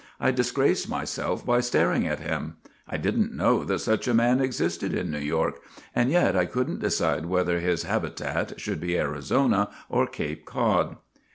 [0.19, 2.55] I disgraced myself by staring at him.
[2.89, 5.59] I did n't know that such a man existed in New York,
[5.93, 10.97] and yet I could n't decide whether his habitat should be Arizona or Cape Cod.